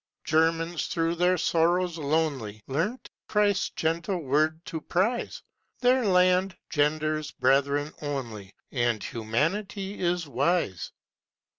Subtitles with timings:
[0.23, 5.43] Germans through their sorrows lonely Learnt Christ's gentle word to prize;
[5.81, 10.91] Their land 'genders brethren only, And humanity is wise.